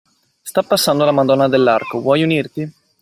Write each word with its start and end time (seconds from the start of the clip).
Sta 0.41 0.63
passando 0.63 1.05
la 1.05 1.11
Madonna 1.11 1.47
dell'Arco, 1.47 2.01
vuoi 2.01 2.23
unirti? 2.23 2.73